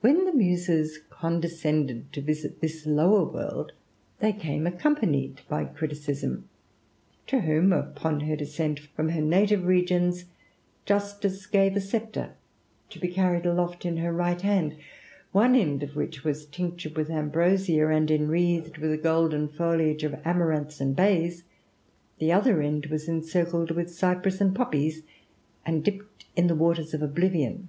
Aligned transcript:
When 0.00 0.24
the 0.26 0.32
Muses 0.32 0.98
condescended 1.10 2.12
to 2.12 2.20
visit 2.20 2.60
this 2.60 2.84
world, 2.86 3.72
they 4.18 4.32
came 4.32 4.66
accompanied 4.66 5.40
by 5.48 5.64
Criticism, 5.64 6.48
to 7.28 7.38
whonv 7.38 7.76
upon 7.78 8.20
her 8.20 8.34
descent 8.34 8.80
from 8.80 9.10
her 9.10 9.20
native 9.20 9.64
regions, 9.64 10.24
Justice 10.86 11.46
gai 11.46 11.68
a 11.68 11.80
sceptre, 11.80 12.34
to 12.90 12.98
be 12.98 13.06
carried 13.08 13.46
aloft 13.46 13.84
in 13.84 13.96
her 13.98 14.12
right 14.12 14.40
hand, 14.40 14.76
one 15.30 15.54
en^ 15.54 15.84
of 15.84 15.94
which 15.94 16.24
was 16.24 16.46
tinctured 16.46 16.96
with 16.96 17.10
ambrosia, 17.10 17.88
and 17.88 18.08
inwreathed 18.08 18.78
with 18.78 18.92
a 18.92 18.96
golden 18.98 19.46
foliage 19.48 20.02
of 20.04 20.14
amaranths 20.24 20.80
and 20.80 20.96
bays; 20.96 21.44
the 22.18 22.32
Other 22.32 22.60
end 22.60 22.86
was 22.86 23.08
encircled 23.08 23.70
with 23.70 23.90
cypress 23.94 24.40
and 24.40 24.54
poppies, 24.54 25.02
and 25.64 25.84
dipped 25.84 26.26
iii' 26.36 26.46
the 26.48 26.56
waters 26.56 26.92
of 26.92 27.02
oblivion. 27.02 27.68